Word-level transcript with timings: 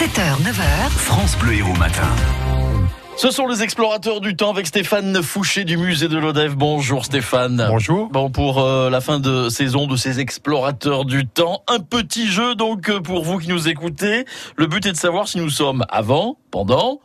7h, 0.00 0.40
9h, 0.40 0.88
France 0.92 1.36
Bleu 1.36 1.56
Héros 1.56 1.74
Matin. 1.74 2.08
Ce 3.18 3.30
sont 3.30 3.46
les 3.46 3.62
explorateurs 3.62 4.22
du 4.22 4.34
temps 4.34 4.50
avec 4.50 4.66
Stéphane 4.66 5.22
Fouché 5.22 5.64
du 5.64 5.76
musée 5.76 6.08
de 6.08 6.16
l'Odève. 6.16 6.54
Bonjour 6.54 7.04
Stéphane. 7.04 7.66
Bonjour. 7.68 8.08
Bon, 8.08 8.30
pour 8.30 8.60
euh, 8.60 8.88
la 8.88 9.02
fin 9.02 9.20
de 9.20 9.50
saison 9.50 9.86
de 9.86 9.96
ces 9.96 10.18
explorateurs 10.18 11.04
du 11.04 11.26
temps, 11.26 11.64
un 11.68 11.80
petit 11.80 12.28
jeu 12.28 12.54
donc 12.54 12.88
euh, 12.88 13.02
pour 13.02 13.24
vous 13.24 13.36
qui 13.36 13.50
nous 13.50 13.68
écoutez. 13.68 14.24
Le 14.56 14.66
but 14.66 14.86
est 14.86 14.92
de 14.92 14.96
savoir 14.96 15.28
si 15.28 15.36
nous 15.36 15.50
sommes 15.50 15.84
avant, 15.90 16.38
pendant 16.50 17.00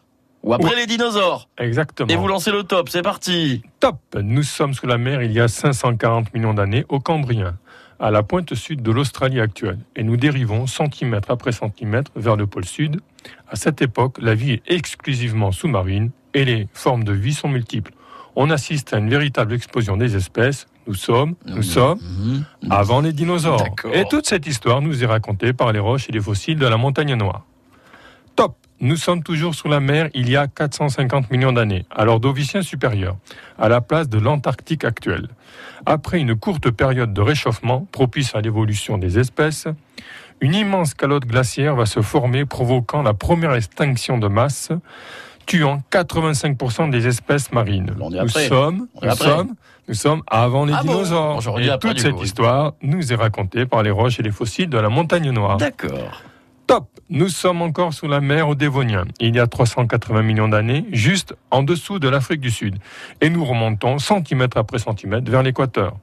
ou 0.45 0.53
après 0.53 0.69
Oui. 0.69 0.75
les 0.77 0.85
dinosaures. 0.85 1.49
Exactement. 1.57 2.07
Et 2.07 2.15
vous 2.15 2.27
lancez 2.29 2.51
le 2.51 2.63
top, 2.63 2.87
c'est 2.89 3.01
parti. 3.01 3.61
Top 3.81 3.97
Nous 4.21 4.43
sommes 4.43 4.73
sous 4.73 4.87
la 4.87 4.97
mer 4.97 5.21
il 5.21 5.31
y 5.33 5.39
a 5.41 5.47
540 5.49 6.33
millions 6.33 6.53
d'années 6.53 6.85
au 6.87 6.99
Cambrien, 7.01 7.57
à 7.99 8.11
la 8.11 8.23
pointe 8.23 8.53
sud 8.55 8.81
de 8.81 8.91
l'Australie 8.91 9.39
actuelle. 9.41 9.79
Et 9.97 10.03
nous 10.03 10.15
dérivons 10.17 10.67
centimètre 10.67 11.31
après 11.31 11.51
centimètre 11.51 12.11
vers 12.15 12.35
le 12.37 12.45
pôle 12.47 12.65
sud. 12.65 13.01
À 13.49 13.55
cette 13.57 13.81
époque, 13.81 14.17
la 14.21 14.35
vie 14.35 14.51
est 14.53 14.61
exclusivement 14.69 15.51
sous-marine 15.51 16.11
et 16.33 16.45
les 16.45 16.67
formes 16.73 17.03
de 17.03 17.13
vie 17.13 17.33
sont 17.33 17.47
multiples. 17.49 17.91
On 18.35 18.49
assiste 18.51 18.93
à 18.93 18.97
une 18.97 19.09
véritable 19.09 19.53
explosion 19.53 19.97
des 19.97 20.15
espèces. 20.15 20.67
Nous 20.87 20.93
sommes, 20.93 21.33
nous 21.47 21.63
sommes 21.63 21.99
Mhm. 22.01 22.45
avant 22.69 23.01
les 23.01 23.13
dinosaures. 23.13 23.63
Et 23.93 24.03
toute 24.07 24.27
cette 24.27 24.45
histoire 24.45 24.81
nous 24.81 25.03
est 25.03 25.07
racontée 25.07 25.53
par 25.53 25.71
les 25.71 25.79
roches 25.79 26.07
et 26.09 26.11
les 26.11 26.19
fossiles 26.21 26.59
de 26.59 26.67
la 26.67 26.77
montagne 26.77 27.15
noire. 27.15 27.43
Nous 28.81 28.97
sommes 28.97 29.23
toujours 29.23 29.55
sous 29.55 29.69
la 29.69 29.79
mer 29.79 30.09
il 30.13 30.29
y 30.29 30.35
a 30.35 30.47
450 30.47 31.31
millions 31.31 31.53
d'années, 31.53 31.85
à 31.89 32.03
l'Ordovicien 32.03 32.61
supérieur, 32.61 33.15
à 33.57 33.69
la 33.69 33.79
place 33.79 34.09
de 34.09 34.19
l'Antarctique 34.19 34.83
actuelle. 34.83 35.29
Après 35.85 36.19
une 36.19 36.35
courte 36.35 36.69
période 36.71 37.13
de 37.13 37.21
réchauffement 37.21 37.87
propice 37.91 38.35
à 38.35 38.41
l'évolution 38.41 38.97
des 38.97 39.17
espèces, 39.17 39.67
une 40.41 40.53
immense 40.53 40.93
calotte 40.93 41.25
glaciaire 41.25 41.75
va 41.75 41.85
se 41.85 42.01
former 42.01 42.45
provoquant 42.45 43.01
la 43.01 43.13
première 43.13 43.53
extinction 43.53 44.17
de 44.17 44.27
masse, 44.27 44.71
tuant 45.45 45.81
85% 45.91 46.89
des 46.89 47.07
espèces 47.07 47.51
marines. 47.53 47.95
On 47.99 48.11
est 48.11 48.21
Nous 48.21 48.27
sommes, 48.27 48.87
On 48.95 49.01
est 49.01 49.09
nous 49.09 49.15
sommes, 49.15 49.55
nous 49.87 49.93
sommes 49.93 50.21
avant 50.27 50.65
les 50.65 50.73
Ah 50.75 50.81
dinosaures. 50.81 51.41
Bon, 51.41 51.57
Et 51.59 51.69
toute 51.79 51.99
cette 51.99 52.15
coup, 52.15 52.23
histoire 52.23 52.73
nous 52.81 53.13
est 53.13 53.15
racontée 53.15 53.65
par 53.65 53.83
les 53.83 53.91
roches 53.91 54.19
et 54.19 54.23
les 54.23 54.31
fossiles 54.31 54.69
de 54.69 54.77
la 54.77 54.89
montagne 54.89 55.29
noire. 55.31 55.57
D'accord. 55.57 56.21
Top 56.67 56.87
Nous 57.09 57.29
sommes 57.29 57.61
encore 57.61 57.93
sous 57.93 58.07
la 58.07 58.21
mer 58.21 58.49
au 58.49 58.55
Dévonien, 58.55 59.05
il 59.19 59.35
y 59.35 59.39
a 59.39 59.45
380 59.47 60.23
millions 60.23 60.47
d'années, 60.47 60.85
juste 60.91 61.35
en 61.51 61.61
dessous 61.61 61.99
de 61.99 62.09
l'Afrique 62.09 62.41
du 62.41 62.49
Sud. 62.49 62.77
Et 63.21 63.29
nous 63.29 63.45
remontons 63.45 63.99
centimètre 63.99 64.57
après 64.57 64.79
centimètre 64.79 65.29
vers 65.29 65.43
l'équateur. 65.43 65.95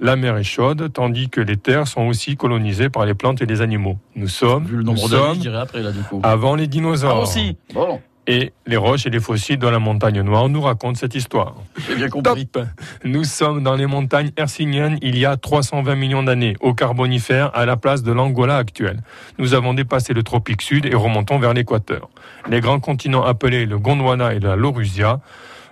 La 0.00 0.16
mer 0.16 0.36
est 0.38 0.42
chaude, 0.44 0.92
tandis 0.92 1.28
que 1.28 1.40
les 1.42 1.56
terres 1.58 1.86
sont 1.86 2.02
aussi 2.08 2.34
colonisées 2.36 2.88
par 2.88 3.04
les 3.04 3.14
plantes 3.14 3.42
et 3.42 3.46
les 3.46 3.60
animaux. 3.60 3.98
Nous 4.16 4.28
sommes, 4.28 4.64
Vu 4.64 4.76
le 4.76 4.82
nous 4.82 4.94
nombre 4.94 5.08
sommes 5.08 5.36
dirais 5.36 5.58
après 5.60 5.82
là 5.82 5.92
du 5.92 6.00
coup. 6.02 6.20
avant 6.24 6.54
les 6.56 6.64
Ah 6.64 6.66
dinosaures. 6.66 7.20
aussi. 7.20 7.56
Bon, 7.74 8.00
Et 8.30 8.52
les 8.64 8.76
roches 8.76 9.06
et 9.06 9.10
les 9.10 9.18
fossiles 9.18 9.58
de 9.58 9.66
la 9.66 9.80
montagne 9.80 10.22
noire 10.22 10.48
nous 10.48 10.60
racontent 10.60 10.94
cette 10.94 11.16
histoire. 11.16 11.56
j'ai 11.88 11.96
bien 11.96 12.08
compris. 12.08 12.46
Top 12.46 12.64
Nous 13.02 13.24
sommes 13.24 13.64
dans 13.64 13.74
les 13.74 13.86
montagnes 13.86 14.30
hercyniennes 14.36 14.98
il 15.02 15.18
y 15.18 15.26
a 15.26 15.36
320 15.36 15.96
millions 15.96 16.22
d'années, 16.22 16.56
au 16.60 16.72
Carbonifère, 16.72 17.50
à 17.56 17.66
la 17.66 17.76
place 17.76 18.04
de 18.04 18.12
l'Angola 18.12 18.56
actuelle. 18.56 19.00
Nous 19.38 19.54
avons 19.54 19.74
dépassé 19.74 20.14
le 20.14 20.22
tropique 20.22 20.62
sud 20.62 20.86
et 20.86 20.94
remontons 20.94 21.40
vers 21.40 21.54
l'équateur. 21.54 22.08
Les 22.48 22.60
grands 22.60 22.78
continents 22.78 23.24
appelés 23.24 23.66
le 23.66 23.80
Gondwana 23.80 24.32
et 24.32 24.38
la 24.38 24.54
Laurussia 24.54 25.18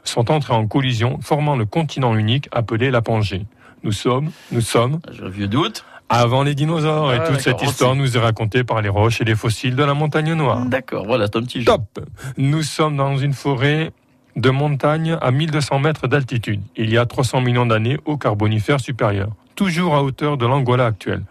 sont 0.02 0.28
entrés 0.28 0.54
en 0.54 0.66
collision, 0.66 1.20
formant 1.20 1.54
le 1.54 1.64
continent 1.64 2.16
unique 2.16 2.48
appelé 2.50 2.90
la 2.90 3.02
Pangée. 3.02 3.46
Nous 3.84 3.92
sommes, 3.92 4.32
nous 4.50 4.62
sommes 4.62 4.98
J'ai 5.12 5.22
un 5.22 5.28
vieux 5.28 5.46
doute. 5.46 5.84
Avant 6.08 6.42
les 6.42 6.54
dinosaures 6.54 7.10
Ah, 7.10 7.14
et 7.14 7.18
toute 7.18 7.26
d'accord, 7.36 7.40
cette 7.42 7.62
histoire 7.62 7.94
nous 7.94 8.16
est 8.16 8.20
racontée 8.20 8.64
par 8.64 8.80
les 8.82 8.88
roches 8.88 9.20
et 9.20 9.24
les 9.24 9.34
fossiles 9.34 9.76
de 9.76 9.84
la 9.84 9.94
montagne 9.94 10.32
noire. 10.34 10.64
D'accord, 10.66 11.06
voilà, 11.06 11.26
c'est 11.26 11.36
un 11.36 11.42
petit 11.42 11.60
jeu. 11.60 11.66
Top 11.66 12.00
Nous 12.36 12.62
sommes 12.62 12.96
dans 12.96 13.16
une 13.16 13.32
forêt 13.34 13.92
de 14.36 14.50
montagne 14.50 15.16
à 15.20 15.30
1200 15.30 15.80
mètres 15.80 16.06
d'altitude, 16.06 16.60
il 16.76 16.90
y 16.90 16.96
a 16.98 17.04
300 17.06 17.40
millions 17.40 17.66
d'années 17.66 17.98
au 18.04 18.16
Carbonifère 18.16 18.78
supérieur, 18.80 19.30
toujours 19.56 19.94
à 19.96 20.02
hauteur 20.04 20.36
de 20.36 20.46
l'Angola 20.46 20.86
actuelle. 20.86 21.22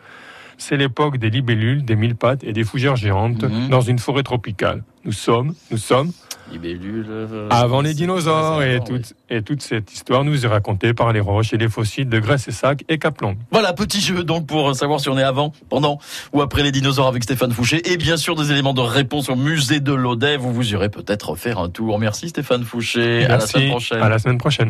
C'est 0.58 0.76
l'époque 0.76 1.18
des 1.18 1.30
libellules, 1.30 1.86
des 1.86 1.96
mille 1.96 2.16
pattes 2.16 2.44
et 2.44 2.52
des 2.52 2.64
fougères 2.64 2.96
géantes 2.96 3.44
Mhm. 3.44 3.70
dans 3.70 3.82
une 3.82 4.00
forêt 4.00 4.24
tropicale. 4.24 4.84
Nous 5.06 5.12
sommes, 5.14 5.54
nous 5.72 5.78
sommes 5.78 6.12
Euh, 6.54 7.48
avant 7.50 7.82
les 7.82 7.94
dinosaures 7.94 8.64
et 8.64 8.80
toute, 8.86 9.14
et 9.30 9.42
toute 9.42 9.62
cette 9.62 9.94
histoire 9.94 10.24
nous 10.24 10.46
est 10.46 10.48
racontée 10.48 10.94
par 10.94 11.12
les 11.12 11.20
roches 11.20 11.54
et 11.54 11.58
les 11.58 11.70
fossiles 11.70 12.10
de 12.10 12.20
Grèce 12.20 12.48
et 12.48 12.52
Sac 12.52 12.84
et 12.90 12.98
Caplon. 12.98 13.38
Voilà, 13.52 13.74
petit 13.74 14.02
jeu 14.02 14.24
donc 14.24 14.48
pour 14.48 14.74
savoir 14.76 15.00
si 15.00 15.10
on 15.10 15.18
est 15.18 15.24
avant, 15.24 15.52
pendant 15.70 16.00
ou 16.34 16.42
après 16.42 16.64
les 16.64 16.72
dinosaures 16.72 17.08
avec 17.08 17.24
Stéphane 17.24 17.52
Fouché. 17.52 17.92
Et 17.92 17.98
bien 17.98 18.18
sûr 18.18 18.36
des 18.36 18.52
éléments 18.52 18.74
de 18.74 18.82
réponse 18.82 19.30
au 19.30 19.36
musée 19.36 19.80
de 19.80 19.94
l'Odève 19.94 20.46
où 20.46 20.52
vous 20.52 20.72
irez 20.74 20.90
peut-être 20.90 21.36
faire 21.36 21.60
un 21.60 21.70
tour. 21.70 22.00
Merci 22.00 22.30
Stéphane 22.30 22.64
Fouché. 22.64 23.26
À 23.26 23.28
la 23.28 23.38
Merci. 23.38 23.54
semaine 23.54 23.70
prochaine. 23.70 24.02
À 24.02 24.10
la 24.10 24.20
semaine 24.20 24.38
prochaine. 24.38 24.66